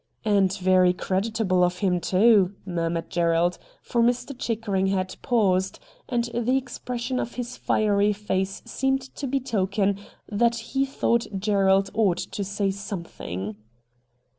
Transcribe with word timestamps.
'And 0.25 0.51
very 0.57 0.93
creditable 0.93 1.63
of 1.63 1.77
him 1.77 1.99
too,' 2.01 2.55
mur 2.65 2.89
mured 2.89 3.11
Gerald, 3.11 3.59
for 3.83 4.01
Mr. 4.01 4.35
Chickering 4.35 4.87
had 4.87 5.15
paused, 5.21 5.77
and 6.09 6.23
the 6.33 6.57
expression 6.57 7.19
of 7.19 7.35
his 7.35 7.55
fiery 7.55 8.11
face 8.11 8.63
seemed 8.65 9.03
to 9.13 9.27
betoken 9.27 9.99
that 10.27 10.55
he 10.73 10.87
thoua:ht 10.87 11.37
Gerald 11.37 11.91
ouaht 11.93 12.31
to 12.31 12.43
say 12.43 12.71
something. 12.71 13.57